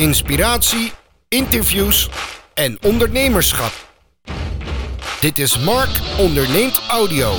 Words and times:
inspiratie, 0.00 0.92
interviews 1.28 2.10
en 2.54 2.78
ondernemerschap. 2.82 3.72
Dit 5.20 5.38
is 5.38 5.64
Mark 5.64 6.00
Onderneemt 6.18 6.82
Audio. 6.88 7.32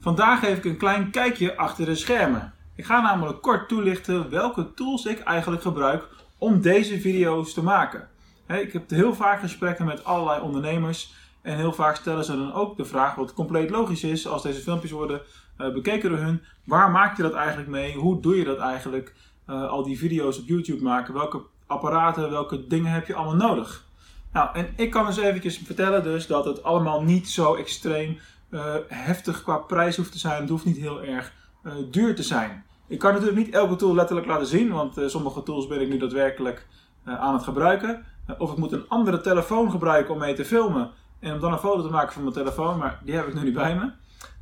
Vandaag 0.00 0.40
geef 0.40 0.56
ik 0.56 0.64
een 0.64 0.76
klein 0.76 1.10
kijkje 1.10 1.56
achter 1.56 1.84
de 1.84 1.94
schermen. 1.94 2.52
Ik 2.76 2.84
ga 2.84 3.00
namelijk 3.00 3.42
kort 3.42 3.68
toelichten 3.68 4.30
welke 4.30 4.74
tools 4.74 5.04
ik 5.04 5.18
eigenlijk 5.18 5.62
gebruik 5.62 6.08
om 6.38 6.60
deze 6.60 7.00
video's 7.00 7.54
te 7.54 7.62
maken. 7.62 8.08
Ik 8.48 8.72
heb 8.72 8.90
heel 8.90 9.14
vaak 9.14 9.40
gesprekken 9.40 9.84
met 9.84 10.04
allerlei 10.04 10.40
ondernemers 10.40 11.12
en 11.42 11.56
heel 11.56 11.72
vaak 11.72 11.96
stellen 11.96 12.24
ze 12.24 12.36
dan 12.36 12.52
ook 12.52 12.76
de 12.76 12.84
vraag, 12.84 13.14
wat 13.14 13.34
compleet 13.34 13.70
logisch 13.70 14.04
is 14.04 14.26
als 14.28 14.42
deze 14.42 14.60
filmpjes 14.60 14.90
worden 14.90 15.20
uh, 15.58 15.72
bekeken 15.72 16.10
door 16.10 16.18
hun. 16.18 16.42
Waar 16.64 16.90
maak 16.90 17.16
je 17.16 17.22
dat 17.22 17.34
eigenlijk 17.34 17.68
mee? 17.68 17.94
Hoe 17.94 18.20
doe 18.20 18.36
je 18.36 18.44
dat 18.44 18.58
eigenlijk? 18.58 19.14
Uh, 19.46 19.68
al 19.68 19.82
die 19.82 19.98
video's 19.98 20.38
op 20.38 20.46
YouTube 20.46 20.82
maken. 20.82 21.14
Welke 21.14 21.42
apparaten, 21.66 22.30
welke 22.30 22.66
dingen 22.66 22.92
heb 22.92 23.06
je 23.06 23.14
allemaal 23.14 23.48
nodig? 23.48 23.86
Nou, 24.32 24.48
en 24.52 24.68
ik 24.76 24.90
kan 24.90 25.06
dus 25.06 25.16
eventjes 25.16 25.58
vertellen 25.58 26.02
dus 26.02 26.26
dat 26.26 26.44
het 26.44 26.62
allemaal 26.62 27.02
niet 27.02 27.28
zo 27.28 27.54
extreem 27.54 28.18
uh, 28.50 28.74
heftig 28.88 29.42
qua 29.42 29.56
prijs 29.56 29.96
hoeft 29.96 30.12
te 30.12 30.18
zijn. 30.18 30.40
Het 30.40 30.50
hoeft 30.50 30.64
niet 30.64 30.76
heel 30.76 31.02
erg 31.02 31.32
duur 31.90 32.14
te 32.14 32.22
zijn. 32.22 32.64
Ik 32.86 32.98
kan 32.98 33.12
natuurlijk 33.12 33.38
niet 33.38 33.54
elke 33.54 33.76
tool 33.76 33.94
letterlijk 33.94 34.26
laten 34.26 34.46
zien, 34.46 34.72
want 34.72 34.96
sommige 35.06 35.42
tools 35.42 35.66
ben 35.66 35.80
ik 35.80 35.88
nu 35.88 35.98
daadwerkelijk 35.98 36.66
aan 37.04 37.34
het 37.34 37.42
gebruiken. 37.42 38.04
of 38.38 38.50
ik 38.52 38.56
moet 38.56 38.72
een 38.72 38.88
andere 38.88 39.20
telefoon 39.20 39.70
gebruiken 39.70 40.14
om 40.14 40.20
mee 40.20 40.34
te 40.34 40.44
filmen. 40.44 40.90
En 41.20 41.32
om 41.32 41.40
dan 41.40 41.52
een 41.52 41.58
foto 41.58 41.82
te 41.82 41.92
maken 41.92 42.12
van 42.12 42.22
mijn 42.22 42.34
telefoon, 42.34 42.78
maar 42.78 43.00
die 43.04 43.14
heb 43.14 43.26
ik 43.26 43.34
nu 43.34 43.42
niet 43.42 43.54
bij 43.54 43.76
me. 43.76 43.90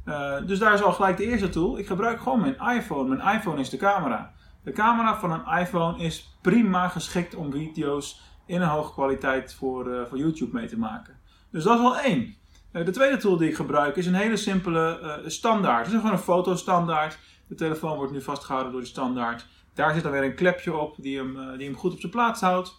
Uh, 0.05 0.47
dus 0.47 0.59
daar 0.59 0.75
is 0.75 0.83
al 0.83 0.93
gelijk 0.93 1.17
de 1.17 1.25
eerste 1.25 1.49
tool. 1.49 1.79
Ik 1.79 1.87
gebruik 1.87 2.21
gewoon 2.21 2.41
mijn 2.41 2.77
iPhone. 2.77 3.17
Mijn 3.17 3.37
iPhone 3.37 3.61
is 3.61 3.71
de 3.71 3.77
camera. 3.77 4.33
De 4.63 4.73
camera 4.73 5.19
van 5.19 5.31
een 5.31 5.59
iPhone 5.59 5.99
is 5.99 6.39
prima 6.43 6.89
geschikt 6.89 7.35
om 7.35 7.53
video's 7.53 8.21
in 8.47 8.61
een 8.61 8.69
hoge 8.69 8.93
kwaliteit 8.93 9.55
voor, 9.55 9.89
uh, 9.89 10.01
voor 10.09 10.19
YouTube 10.19 10.55
mee 10.55 10.67
te 10.67 10.79
maken. 10.79 11.15
Dus 11.51 11.65
dat 11.65 11.79
is 11.79 11.85
al 11.85 11.99
één. 11.99 12.37
Uh, 12.73 12.85
de 12.85 12.91
tweede 12.91 13.17
tool 13.17 13.37
die 13.37 13.49
ik 13.49 13.57
gebruik 13.57 13.97
is 13.97 14.07
een 14.07 14.15
hele 14.15 14.37
simpele 14.37 15.23
standaard. 15.27 15.85
Het 15.85 15.95
is 15.95 16.01
gewoon 16.01 16.17
een 16.17 16.23
fotostandaard. 16.23 17.19
De 17.49 17.55
telefoon 17.55 17.97
wordt 17.97 18.13
nu 18.13 18.23
vastgehouden 18.23 18.73
door 18.73 18.81
de 18.81 18.87
standaard. 18.87 19.47
Daar 19.75 19.95
zit 19.95 20.03
dan 20.03 20.13
weer 20.13 20.25
een 20.25 20.35
klepje 20.35 20.77
op 20.77 20.95
die 20.99 21.17
hem, 21.17 21.57
die 21.57 21.67
hem 21.67 21.77
goed 21.77 21.93
op 21.93 22.01
zijn 22.01 22.13
plaats 22.13 22.41
houdt. 22.41 22.75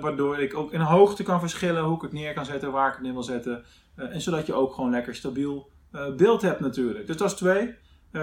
Waardoor 0.00 0.38
ik 0.38 0.56
ook 0.56 0.72
in 0.72 0.80
hoogte 0.80 1.22
kan 1.22 1.40
verschillen 1.40 1.82
hoe 1.82 1.96
ik 1.96 2.02
het 2.02 2.12
neer 2.12 2.32
kan 2.34 2.44
zetten, 2.44 2.72
waar 2.72 2.88
ik 2.88 2.96
het 2.96 3.06
in 3.06 3.12
wil 3.12 3.22
zetten. 3.22 3.64
en 3.96 4.20
zodat 4.20 4.46
je 4.46 4.54
ook 4.54 4.74
gewoon 4.74 4.90
lekker 4.90 5.14
stabiel 5.14 5.70
uh, 5.92 6.14
beeld 6.14 6.42
hebt 6.42 6.60
natuurlijk. 6.60 7.06
Dus 7.06 7.16
dat 7.16 7.30
is 7.30 7.36
twee. 7.36 7.74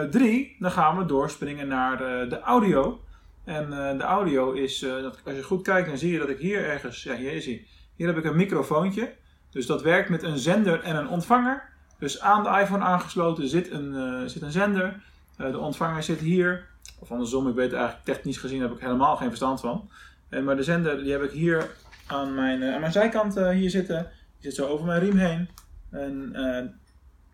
Drie, 0.09 0.55
dan 0.59 0.71
gaan 0.71 0.97
we 0.97 1.05
doorspringen 1.05 1.67
naar 1.67 1.97
de 2.29 2.39
audio. 2.39 3.01
En 3.43 3.69
de 3.97 4.03
audio 4.03 4.51
is, 4.51 4.79
dat, 4.79 5.19
als 5.25 5.35
je 5.35 5.43
goed 5.43 5.61
kijkt, 5.61 5.87
dan 5.87 5.97
zie 5.97 6.11
je 6.11 6.19
dat 6.19 6.29
ik 6.29 6.37
hier 6.37 6.65
ergens, 6.65 7.03
ja 7.03 7.15
hier 7.15 7.31
hij. 7.31 7.65
Hier 7.95 8.07
heb 8.07 8.17
ik 8.17 8.23
een 8.23 8.35
microfoontje. 8.35 9.13
Dus 9.49 9.65
dat 9.65 9.81
werkt 9.81 10.09
met 10.09 10.23
een 10.23 10.37
zender 10.37 10.81
en 10.81 10.95
een 10.95 11.07
ontvanger. 11.07 11.69
Dus 11.99 12.21
aan 12.21 12.43
de 12.43 12.49
iPhone 12.49 12.83
aangesloten 12.83 13.47
zit 13.47 13.71
een, 13.71 14.29
zit 14.29 14.41
een 14.41 14.51
zender. 14.51 15.01
de 15.37 15.59
ontvanger 15.59 16.03
zit 16.03 16.19
hier. 16.19 16.67
Of 16.99 17.11
andersom, 17.11 17.47
ik 17.47 17.55
weet 17.55 17.73
eigenlijk 17.73 18.05
technisch 18.05 18.37
gezien 18.37 18.61
heb 18.61 18.71
ik 18.71 18.79
helemaal 18.79 19.15
geen 19.15 19.27
verstand 19.27 19.59
van. 19.59 19.89
En, 20.29 20.43
maar 20.43 20.55
de 20.55 20.63
zender 20.63 21.03
die 21.03 21.11
heb 21.11 21.23
ik 21.23 21.31
hier 21.31 21.69
aan 22.07 22.35
mijn, 22.35 22.63
aan 22.63 22.79
mijn 22.79 22.91
zijkant 22.91 23.39
hier 23.39 23.69
zitten. 23.69 24.11
Die 24.39 24.51
zit 24.51 24.55
zo 24.55 24.67
over 24.67 24.85
mijn 24.85 24.99
riem 24.99 25.17
heen. 25.17 25.49
En 25.91 26.35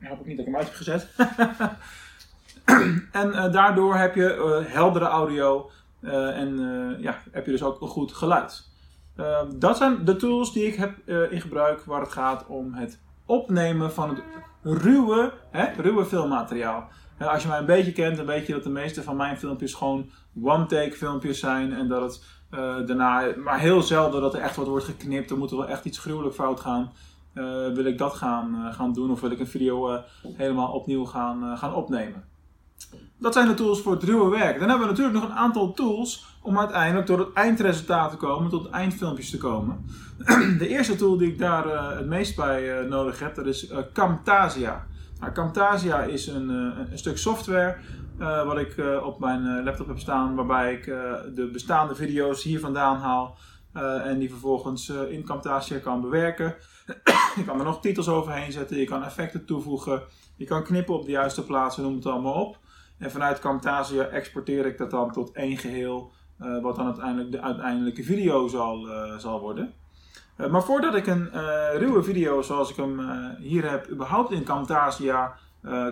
hoop 0.08 0.20
ik 0.20 0.26
niet 0.26 0.38
dat 0.38 0.46
ik 0.48 0.52
hem 0.52 0.62
uit 0.62 0.68
heb 0.68 0.76
gezet. 0.76 1.08
en 3.22 3.28
uh, 3.28 3.52
daardoor 3.52 3.96
heb 3.96 4.16
je 4.16 4.36
uh, 4.36 4.74
heldere 4.74 5.06
audio 5.06 5.72
uh, 6.02 6.38
en 6.38 6.58
ja, 7.00 7.18
heb 7.32 7.46
je 7.46 7.52
dus 7.52 7.64
ook 7.64 7.82
een 7.82 7.88
goed 7.88 8.14
geluid. 8.14 8.70
dat 9.56 9.78
zijn 9.78 10.06
de 10.06 10.16
tools 10.16 10.54
die 10.54 10.68
ik 10.68 10.76
heb 10.76 11.08
in 11.08 11.42
gebruik 11.42 11.84
waar 11.84 12.02
het 12.02 12.12
gaat 12.12 12.46
om 12.48 12.74
het 12.74 13.00
opnemen 13.26 13.94
van 13.94 14.10
het 14.10 14.24
ruwe, 14.62 15.34
hè, 15.52 15.82
ruwe 15.82 16.06
filmmateriaal. 16.06 16.90
Als 17.18 17.42
je 17.42 17.48
mij 17.48 17.60
een 17.60 17.66
beetje 17.66 17.92
kent, 17.92 18.18
dan 18.18 18.26
weet 18.26 18.48
je 18.48 18.54
dat 18.54 18.64
de 18.64 18.70
meeste 18.70 19.04
van 19.04 19.16
mijn 19.16 19.38
filmpjes 19.38 19.74
gewoon 19.74 20.10
one-take 20.44 20.96
filmpjes 20.96 21.40
zijn. 21.40 21.74
En 21.74 21.88
dat 21.88 22.02
het 22.02 22.22
daarna, 22.88 23.34
maar 23.44 23.60
heel 23.60 23.82
zelden 23.82 24.22
dat 24.22 24.34
er 24.34 24.40
echt 24.40 24.56
wat 24.56 24.68
wordt 24.68 24.86
geknipt. 24.86 25.32
Er 25.32 25.38
moet 25.38 25.52
er 25.52 25.58
wel 25.58 25.68
echt 25.68 25.86
iets 25.86 25.98
gruwelijk 25.98 26.36
fout 26.36 26.60
gaan. 26.60 26.92
Uh, 27.34 27.74
wil 27.74 27.86
ik 27.86 27.98
dat 27.98 28.14
gaan, 28.14 28.56
uh, 28.56 28.74
gaan 28.74 28.94
doen 28.94 29.12
of 29.12 29.22
wil 29.22 29.32
ik 29.32 29.40
een 29.40 29.48
video 29.48 30.02
helemaal 30.24 30.72
opnieuw 30.72 31.06
gaan, 31.06 31.58
gaan 31.58 31.74
opnemen. 31.74 32.24
Dat 33.18 33.34
zijn 33.34 33.48
de 33.48 33.54
tools 33.54 33.82
voor 33.82 33.94
het 33.94 34.04
ruwe 34.04 34.30
werk. 34.30 34.60
Dan 34.60 34.70
hebben 34.70 34.88
we 34.88 34.92
natuurlijk 34.92 35.20
nog 35.20 35.30
een 35.30 35.36
aantal 35.36 35.74
tools 35.74 36.26
om 36.42 36.60
uiteindelijk 36.60 37.06
tot 37.06 37.18
het 37.18 37.34
eindresultaat 37.34 38.12
te 38.12 38.18
komen, 38.18 38.50
tot 38.50 38.70
eindfilmpjes 38.70 39.30
te 39.30 39.38
komen. 39.38 39.86
de 40.60 40.68
eerste 40.68 40.96
tool 40.96 41.18
die 41.18 41.32
ik 41.32 41.40
daar 41.40 41.96
het 41.98 42.06
meest 42.06 42.36
bij 42.36 42.86
nodig 42.90 43.20
heb, 43.20 43.36
dat 43.36 43.46
is 43.46 43.72
Camtasia. 43.94 44.86
Nou, 45.24 45.36
Camtasia 45.36 46.04
is 46.04 46.28
een, 46.28 46.50
een 46.50 46.98
stuk 46.98 47.18
software 47.18 47.76
wat 48.18 48.58
ik 48.58 48.76
op 49.04 49.20
mijn 49.20 49.64
laptop 49.64 49.88
heb 49.88 50.00
staan, 50.00 50.36
waarbij 50.36 50.74
ik 50.74 50.86
de 51.36 51.50
bestaande 51.52 51.96
video's 51.96 52.44
hier 52.44 52.60
vandaan 52.60 52.98
haal 52.98 53.38
en 54.04 54.20
die 54.20 54.30
vervolgens 54.30 54.90
in 54.90 55.24
Camtasia 55.24 55.80
kan 55.80 56.02
bewerken. 56.02 56.56
je 57.36 57.44
kan 57.46 57.60
er 57.60 57.66
nog 57.66 57.82
titels 57.82 58.08
overheen 58.08 58.52
zetten, 58.52 58.78
je 58.78 58.86
kan 58.86 59.04
effecten 59.04 59.46
toevoegen, 59.46 60.02
je 60.36 60.46
kan 60.46 60.64
knippen 60.64 60.96
op 60.96 61.06
de 61.06 61.12
juiste 61.12 61.44
plaatsen, 61.44 61.84
noem 61.84 61.96
het 61.96 62.06
allemaal 62.06 62.46
op. 62.46 62.60
En 62.98 63.12
vanuit 63.12 63.40
Camtasia 63.40 64.04
exporteer 64.04 64.66
ik 64.66 64.78
dat 64.78 64.92
dan 64.92 65.12
tot 65.12 65.32
één 65.32 65.58
geheel, 65.58 66.12
wat 66.62 66.76
dan 66.76 66.86
uiteindelijk 66.86 67.32
de 67.32 67.42
uiteindelijke 67.42 68.04
video 68.04 68.48
zal, 68.48 68.88
zal 69.18 69.40
worden. 69.40 69.74
Uh, 70.38 70.48
maar 70.48 70.64
voordat 70.64 70.96
ik 70.96 71.08
een 71.08 71.30
ruwe 71.78 72.04
video 72.04 72.42
zoals 72.42 72.70
ik 72.70 72.76
hem 72.76 73.00
hier 73.40 73.70
heb, 73.70 73.90
überhaupt 73.90 74.32
in 74.32 74.44
Camtasia 74.44 75.36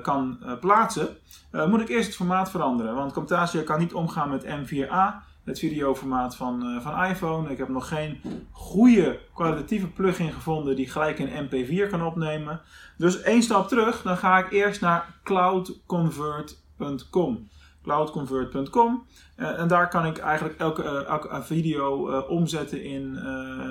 kan 0.01 0.39
plaatsen, 0.59 1.07
moet 1.51 1.81
ik 1.81 1.89
eerst 1.89 2.07
het 2.07 2.15
formaat 2.15 2.51
veranderen. 2.51 2.95
Want 2.95 3.13
Camtasia 3.13 3.63
kan 3.63 3.79
niet 3.79 3.93
omgaan 3.93 4.29
met 4.29 4.45
M4A 4.45 5.29
het 5.43 5.59
videoformaat 5.59 6.35
van, 6.35 6.81
van 6.81 7.03
iPhone. 7.03 7.49
Ik 7.49 7.57
heb 7.57 7.67
nog 7.67 7.87
geen 7.87 8.21
goede 8.51 9.19
kwalitatieve 9.33 9.87
plugin 9.87 10.31
gevonden 10.31 10.75
die 10.75 10.89
gelijk 10.89 11.19
een 11.19 11.49
MP4 11.49 11.89
kan 11.89 12.05
opnemen. 12.05 12.61
Dus 12.97 13.21
één 13.21 13.43
stap 13.43 13.67
terug, 13.67 14.01
dan 14.01 14.17
ga 14.17 14.37
ik 14.37 14.51
eerst 14.51 14.81
naar 14.81 15.19
cloudconvert.com. 15.23 17.49
Cloudconvert.com 17.83 19.05
uh, 19.37 19.59
en 19.59 19.67
daar 19.67 19.89
kan 19.89 20.05
ik 20.05 20.17
eigenlijk 20.17 20.59
elke, 20.59 20.83
uh, 20.83 21.07
elke 21.07 21.43
video 21.43 22.17
omzetten 22.21 22.83
in, 22.83 23.19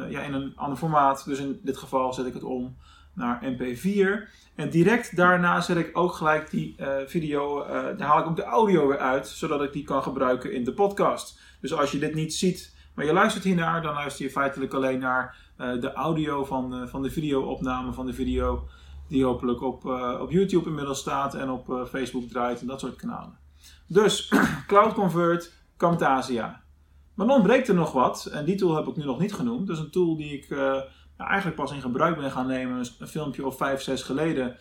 ja, 0.08 0.20
in 0.20 0.32
een 0.32 0.52
ander 0.56 0.78
formaat. 0.78 1.24
Dus 1.24 1.38
in 1.38 1.60
dit 1.62 1.76
geval 1.76 2.12
zet 2.12 2.26
ik 2.26 2.34
het 2.34 2.42
om 2.42 2.76
naar 3.14 3.42
MP4. 3.42 4.28
En 4.54 4.70
direct 4.70 5.16
daarna 5.16 5.60
zet 5.60 5.76
ik 5.76 5.90
ook 5.92 6.12
gelijk 6.12 6.50
die 6.50 6.76
video, 7.06 7.66
daar 7.66 8.08
haal 8.08 8.18
ik 8.18 8.26
ook 8.26 8.36
de 8.36 8.42
audio 8.42 8.88
weer 8.88 8.98
uit, 8.98 9.28
zodat 9.28 9.62
ik 9.62 9.72
die 9.72 9.84
kan 9.84 10.02
gebruiken 10.02 10.52
in 10.52 10.64
de 10.64 10.72
podcast. 10.72 11.40
Dus 11.60 11.74
als 11.74 11.90
je 11.90 11.98
dit 11.98 12.14
niet 12.14 12.34
ziet, 12.34 12.74
maar 12.94 13.04
je 13.04 13.12
luistert 13.12 13.44
hiernaar, 13.44 13.82
dan 13.82 13.94
luister 13.94 14.24
je 14.24 14.30
feitelijk 14.30 14.74
alleen 14.74 14.98
naar 14.98 15.36
uh, 15.58 15.80
de 15.80 15.92
audio 15.92 16.44
van, 16.44 16.74
uh, 16.74 16.86
van 16.86 17.02
de 17.02 17.10
video-opname 17.10 17.92
van 17.92 18.06
de 18.06 18.12
video, 18.12 18.68
die 19.08 19.24
hopelijk 19.24 19.62
op, 19.62 19.84
uh, 19.84 20.18
op 20.20 20.30
YouTube 20.30 20.68
inmiddels 20.68 20.98
staat 20.98 21.34
en 21.34 21.50
op 21.50 21.86
Facebook 21.88 22.28
draait 22.28 22.60
en 22.60 22.66
dat 22.66 22.80
soort 22.80 22.96
kanalen. 22.96 23.38
Dus 23.86 24.32
Cloud 24.66 24.94
Convert, 24.94 25.52
Camtasia. 25.76 26.62
Maar 27.14 27.26
dan 27.26 27.36
ontbreekt 27.36 27.68
er 27.68 27.74
nog 27.74 27.92
wat, 27.92 28.26
en 28.32 28.44
die 28.44 28.56
tool 28.56 28.76
heb 28.76 28.86
ik 28.86 28.96
nu 28.96 29.04
nog 29.04 29.18
niet 29.18 29.34
genoemd. 29.34 29.66
Dus 29.66 29.78
een 29.78 29.90
tool 29.90 30.16
die 30.16 30.32
ik 30.32 30.48
nou, 30.50 30.84
eigenlijk 31.16 31.56
pas 31.56 31.72
in 31.72 31.80
gebruik 31.80 32.16
ben 32.16 32.30
gaan 32.30 32.46
nemen, 32.46 32.84
een 32.98 33.08
filmpje 33.08 33.46
of 33.46 33.56
5, 33.56 33.82
6 33.82 34.02
geleden, 34.02 34.56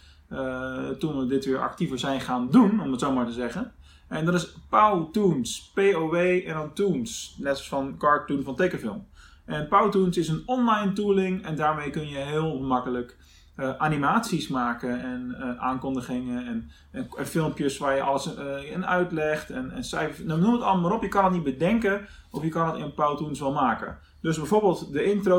toen 1.00 1.20
we 1.20 1.26
dit 1.28 1.46
weer 1.46 1.60
actiever 1.60 2.00
zijn 2.00 2.22
gaan 2.22 2.50
doen, 2.52 2.82
om 2.82 2.92
het 2.92 3.00
zo 3.00 3.12
maar 3.12 3.26
te 3.26 3.32
zeggen. 3.32 3.74
En 4.10 4.26
dat 4.26 4.34
is 4.34 4.54
Powtoons. 4.70 5.72
P-O-W 5.74 6.16
en 6.16 6.54
dan 6.54 6.74
Toons. 6.74 7.36
Net 7.38 7.62
van 7.62 7.98
cartoon 7.98 8.44
van 8.44 8.56
tekenfilm. 8.56 9.08
En 9.46 9.68
Powtoons 9.68 10.18
is 10.18 10.28
een 10.28 10.44
online 10.46 10.94
tooling 10.94 11.44
en 11.44 11.56
daarmee 11.56 11.90
kun 11.90 12.10
je 12.10 12.18
heel 12.18 12.60
makkelijk 12.60 13.18
uh, 13.60 13.78
animaties 13.78 14.48
maken 14.48 15.02
en 15.02 15.36
uh, 15.40 15.60
aankondigingen 15.60 16.46
en, 16.46 16.72
en, 16.92 17.28
filmpjes 17.28 17.78
waar 17.78 17.96
je 17.96 18.02
alles 18.02 18.36
uh, 18.38 18.72
in 18.72 18.86
uitlegt 18.86 19.50
en, 19.50 19.72
en 19.72 19.84
cijfers. 19.84 20.28
Nou, 20.28 20.40
noem 20.40 20.54
het 20.54 20.62
allemaal 20.62 20.90
maar 20.90 20.98
op. 20.98 21.04
Je 21.04 21.10
kan 21.10 21.24
het 21.24 21.34
niet 21.34 21.44
bedenken 21.44 22.08
of 22.32 22.44
je 22.44 22.50
kan 22.50 22.68
het 22.68 22.78
in 22.78 22.94
Powtoons 22.94 23.40
wel 23.40 23.54
maken. 23.54 23.98
Dus 24.22 24.38
bijvoorbeeld 24.38 24.94
de 24.94 25.04
intro, 25.04 25.38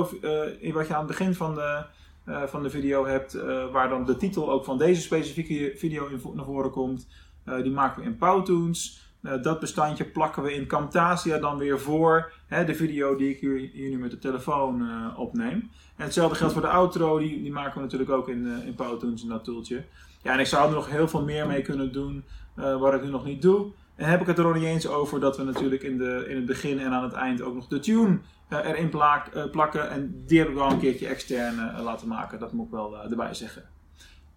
wat 0.73 0.87
je 0.87 0.95
aan 0.95 1.07
het 1.07 1.07
begin 1.07 1.35
van 1.35 1.55
de, 1.55 1.85
van 2.47 2.63
de 2.63 2.71
video 2.71 3.07
hebt, 3.07 3.33
waar 3.73 3.89
dan 3.89 4.05
de 4.05 4.17
titel 4.17 4.51
ook 4.51 4.65
van 4.65 4.79
deze 4.79 5.01
specifieke 5.01 5.73
video 5.77 6.07
in, 6.07 6.21
naar 6.35 6.45
voren 6.45 6.71
komt. 6.71 7.07
Eh, 7.45 7.63
die 7.63 7.73
maken 7.73 8.03
we 8.03 8.09
in 8.09 8.17
Powtoons. 8.17 9.09
Uh, 9.23 9.43
dat 9.43 9.61
bestandje 9.61 10.05
plakken 10.05 10.43
we 10.43 10.55
in 10.55 10.67
Camtasia 10.67 11.39
dan 11.39 11.59
weer 11.59 11.81
voor 11.81 12.33
hè, 12.47 12.65
de 12.65 12.75
video 12.75 13.17
die 13.17 13.31
ik 13.31 13.41
hier, 13.41 13.91
nu 13.91 13.99
met 13.99 14.11
de 14.11 14.19
telefoon 14.19 14.83
uh, 14.83 15.19
opneem. 15.19 15.71
En 15.97 16.05
hetzelfde 16.05 16.37
geldt 16.37 16.53
voor 16.53 16.63
de 16.63 16.69
outro, 16.69 17.19
die, 17.19 17.43
die 17.43 17.53
maken 17.53 17.75
we 17.75 17.81
natuurlijk 17.81 18.11
ook 18.11 18.29
in, 18.29 18.47
uh, 18.47 18.67
in 18.67 18.75
Powtoons 18.75 19.23
in 19.23 19.29
dat 19.29 19.45
toeltje. 19.45 19.85
Ja, 20.23 20.33
en 20.33 20.39
ik 20.39 20.47
zou 20.47 20.69
er 20.69 20.75
nog 20.75 20.91
heel 20.91 21.09
veel 21.09 21.25
meer 21.25 21.47
mee 21.47 21.63
kunnen 21.63 21.93
doen 21.93 22.25
wat 22.55 22.95
ik 22.95 23.03
nu 23.03 23.11
nog 23.11 23.25
niet 23.25 23.43
doe. 23.43 23.73
En 23.97 24.09
heb 24.09 24.21
ik 24.21 24.27
het 24.27 24.39
er 24.39 24.45
nog 24.45 24.55
niet 24.55 24.65
eens 24.65 24.89
over 24.89 25.21
dat 25.21 25.37
we 25.37 25.43
natuurlijk 25.43 25.83
in, 25.83 25.99
de, 25.99 26.25
in 26.29 26.37
het 26.37 26.47
begin 26.47 26.79
en 26.79 26.93
aan 26.93 27.03
het 27.03 27.13
eind 27.13 27.43
ook 27.43 27.55
nog 27.55 27.67
de 27.67 27.79
tune 27.79 28.19
erin 28.49 28.89
plaak, 28.89 29.35
uh, 29.35 29.51
plakken. 29.51 29.91
En 29.91 30.25
die 30.27 30.39
heb 30.39 30.49
ik 30.49 30.55
wel 30.55 30.71
een 30.71 30.79
keertje 30.79 31.07
extern 31.07 31.83
laten 31.83 32.09
maken, 32.09 32.39
dat 32.39 32.53
moet 32.53 32.67
ik 32.67 32.73
wel 32.73 33.03
erbij 33.03 33.35
zeggen. 33.35 33.63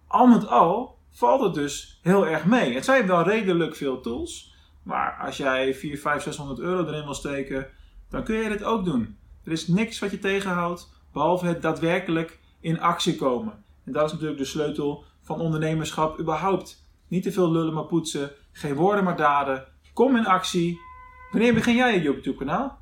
Al 0.06 0.26
met 0.26 0.46
al 0.46 0.98
valt 1.10 1.42
het 1.42 1.54
dus 1.54 1.98
heel 2.02 2.26
erg 2.26 2.44
mee. 2.44 2.74
Het 2.74 2.84
zijn 2.84 3.06
wel 3.06 3.22
redelijk 3.22 3.76
veel 3.76 4.00
tools, 4.00 4.53
maar 4.84 5.16
als 5.20 5.36
jij 5.36 5.74
4, 5.74 5.98
5, 5.98 6.22
600 6.22 6.58
euro 6.58 6.86
erin 6.86 7.04
wil 7.04 7.14
steken, 7.14 7.66
dan 8.10 8.24
kun 8.24 8.36
je 8.36 8.48
dit 8.48 8.64
ook 8.64 8.84
doen. 8.84 9.18
Er 9.44 9.52
is 9.52 9.68
niks 9.68 9.98
wat 9.98 10.10
je 10.10 10.18
tegenhoudt, 10.18 10.92
behalve 11.12 11.46
het 11.46 11.62
daadwerkelijk 11.62 12.38
in 12.60 12.80
actie 12.80 13.16
komen. 13.16 13.64
En 13.84 13.92
dat 13.92 14.06
is 14.06 14.12
natuurlijk 14.12 14.38
de 14.38 14.44
sleutel 14.44 15.04
van 15.22 15.40
ondernemerschap 15.40 16.20
überhaupt. 16.20 16.86
Niet 17.08 17.22
te 17.22 17.32
veel 17.32 17.52
lullen 17.52 17.74
maar 17.74 17.84
poetsen, 17.84 18.30
geen 18.52 18.74
woorden 18.74 19.04
maar 19.04 19.16
daden. 19.16 19.64
Kom 19.92 20.16
in 20.16 20.26
actie. 20.26 20.78
Wanneer 21.30 21.54
begin 21.54 21.74
jij 21.74 21.94
je 21.94 22.02
YouTube 22.02 22.36
kanaal? 22.36 22.78